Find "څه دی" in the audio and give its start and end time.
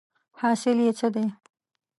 0.99-1.25